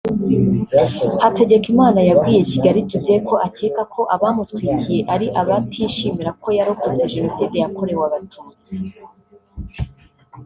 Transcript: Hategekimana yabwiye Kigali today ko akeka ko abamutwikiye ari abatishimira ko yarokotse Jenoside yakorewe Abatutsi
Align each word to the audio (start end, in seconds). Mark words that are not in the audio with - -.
Hategekimana 1.23 1.99
yabwiye 2.09 2.41
Kigali 2.51 2.79
today 2.91 3.19
ko 3.27 3.35
akeka 3.47 3.83
ko 3.93 4.01
abamutwikiye 4.15 4.99
ari 5.13 5.27
abatishimira 5.41 6.31
ko 6.41 6.47
yarokotse 6.57 7.03
Jenoside 7.13 7.55
yakorewe 7.63 8.03
Abatutsi 8.09 8.73